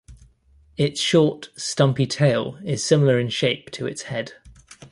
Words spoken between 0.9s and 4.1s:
short, stumpy tail is similar in shape to its